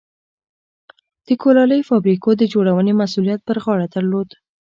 د 1.27 1.29
کولالۍ 1.41 1.81
فابریکو 1.89 2.29
د 2.37 2.43
جوړونې 2.53 2.93
مسوولیت 3.01 3.41
پر 3.47 3.57
غاړه 3.63 3.87
درلود. 3.95 4.29